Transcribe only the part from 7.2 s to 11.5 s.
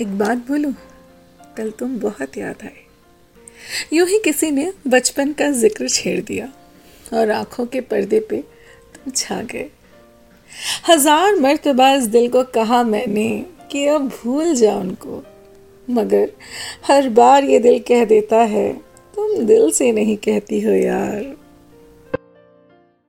आँखों के पर्दे पे तुम छा गए। हज़ार